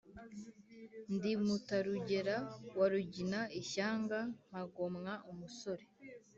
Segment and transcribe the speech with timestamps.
[1.15, 2.35] ndi mutarugera
[2.77, 5.85] wa rugina, ishyanga mpagomwa umusore.